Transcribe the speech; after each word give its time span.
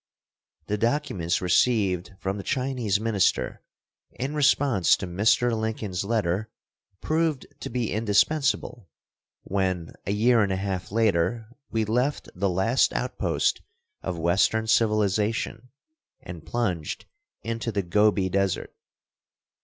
The 0.65 0.79
documents 0.79 1.43
received 1.43 2.13
from 2.17 2.37
the 2.37 2.41
Chinese 2.43 2.99
minister 2.99 3.61
in 4.13 4.33
response 4.33 4.97
to 4.97 5.05
Mr. 5.05 5.55
Lincoln's 5.55 6.03
letter 6.03 6.49
proved 7.01 7.45
to 7.59 7.69
be 7.69 7.91
indispensable 7.91 8.89
when, 9.43 9.93
a 10.07 10.11
year 10.11 10.41
and 10.41 10.51
a 10.51 10.55
half 10.55 10.91
later, 10.91 11.49
we 11.69 11.85
left 11.85 12.29
the 12.33 12.49
last 12.49 12.93
outpost 12.93 13.61
of 14.01 14.17
western 14.17 14.65
civilization 14.65 15.69
and 16.23 16.47
plunged 16.47 17.05
into 17.43 17.71
the 17.71 17.83
Gobi 17.83 18.27
desert. 18.27 18.73